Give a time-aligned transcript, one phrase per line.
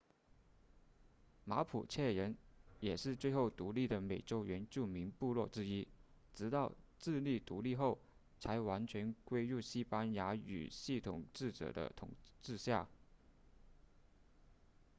[1.43, 2.35] 马普切人
[2.79, 5.87] 也是最后独立的美洲原住民部落之一
[6.33, 7.99] 直到智利独立后
[8.39, 12.09] 才完全归入西班牙语系统治者的统
[12.41, 12.89] 治下